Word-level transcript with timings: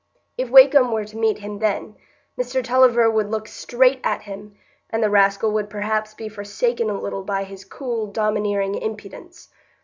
If 0.35 0.49
Wakem 0.49 0.91
were 0.91 1.05
to 1.05 1.15
meet 1.17 1.37
him 1.37 1.59
then, 1.59 1.95
Mr 2.35 2.63
Tulliver 2.63 3.07
would 3.07 3.29
look 3.29 3.47
straight 3.47 3.99
at 4.03 4.23
him, 4.23 4.55
and 4.89 5.03
the 5.03 5.11
rascal 5.11 5.51
would 5.51 5.69
perhaps 5.69 6.15
be 6.15 6.27
forsaken 6.27 6.89
a 6.89 6.99
little 6.99 7.21
by 7.23 7.43
his 7.43 7.63
cool, 7.63 8.07
domineering 8.07 8.73
impudence. 8.73 9.49